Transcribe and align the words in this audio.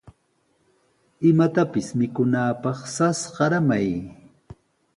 Imatapis 1.29 1.87
mikunaapaq 1.99 2.79
sas 2.95 3.19
qaramay. 3.35 3.87